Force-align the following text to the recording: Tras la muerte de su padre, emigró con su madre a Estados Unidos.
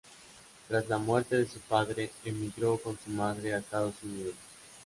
Tras 0.67 0.89
la 0.89 0.97
muerte 0.97 1.37
de 1.37 1.45
su 1.47 1.59
padre, 1.59 2.09
emigró 2.25 2.79
con 2.79 2.97
su 2.97 3.11
madre 3.11 3.53
a 3.53 3.59
Estados 3.59 3.93
Unidos. 4.01 4.33